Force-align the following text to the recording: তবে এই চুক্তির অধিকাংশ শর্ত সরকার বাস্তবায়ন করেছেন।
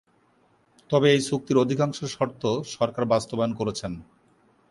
তবে 0.89 1.07
এই 1.11 1.21
চুক্তির 1.21 1.57
অধিকাংশ 1.57 1.97
শর্ত 2.15 2.43
সরকার 2.75 3.03
বাস্তবায়ন 3.05 3.53
করেছেন। 3.53 3.91